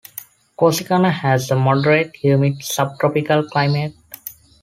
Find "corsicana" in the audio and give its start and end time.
0.57-1.11